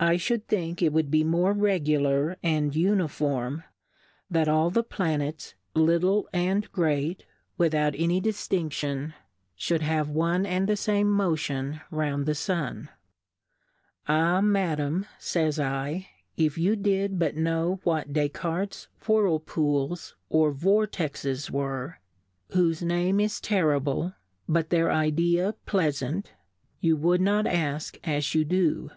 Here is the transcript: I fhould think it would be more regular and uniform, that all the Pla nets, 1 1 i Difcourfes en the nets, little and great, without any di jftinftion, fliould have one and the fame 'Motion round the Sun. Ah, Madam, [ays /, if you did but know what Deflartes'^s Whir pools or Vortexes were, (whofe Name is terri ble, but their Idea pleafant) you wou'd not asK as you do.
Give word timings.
I 0.00 0.16
fhould 0.16 0.46
think 0.48 0.82
it 0.82 0.92
would 0.92 1.12
be 1.12 1.22
more 1.22 1.52
regular 1.52 2.36
and 2.42 2.74
uniform, 2.74 3.62
that 4.28 4.48
all 4.48 4.68
the 4.68 4.82
Pla 4.82 5.16
nets, 5.16 5.54
1 5.74 5.84
1 5.84 5.86
i 5.86 5.86
Difcourfes 5.86 5.86
en 5.86 5.86
the 5.86 5.86
nets, 6.00 6.02
little 6.02 6.28
and 6.32 6.72
great, 6.72 7.26
without 7.56 7.94
any 7.96 8.18
di 8.20 8.30
jftinftion, 8.32 9.14
fliould 9.56 9.80
have 9.82 10.08
one 10.08 10.44
and 10.44 10.68
the 10.68 10.74
fame 10.76 11.08
'Motion 11.08 11.82
round 11.92 12.26
the 12.26 12.34
Sun. 12.34 12.88
Ah, 14.08 14.40
Madam, 14.40 15.06
[ays 15.20 15.58
/, 15.58 16.06
if 16.36 16.58
you 16.58 16.74
did 16.74 17.16
but 17.20 17.36
know 17.36 17.78
what 17.84 18.12
Deflartes'^s 18.12 18.88
Whir 19.06 19.38
pools 19.38 20.16
or 20.28 20.52
Vortexes 20.52 21.48
were, 21.48 22.00
(whofe 22.50 22.82
Name 22.82 23.20
is 23.20 23.34
terri 23.34 23.80
ble, 23.80 24.14
but 24.48 24.70
their 24.70 24.90
Idea 24.90 25.54
pleafant) 25.64 26.26
you 26.80 26.96
wou'd 26.96 27.20
not 27.20 27.44
asK 27.46 28.00
as 28.02 28.34
you 28.34 28.44
do. 28.44 28.90